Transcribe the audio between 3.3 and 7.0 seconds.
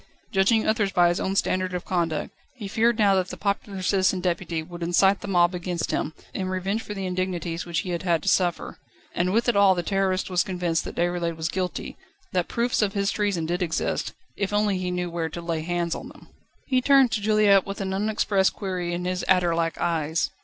popular Citizen Deputy would incite the mob against him, in revenge for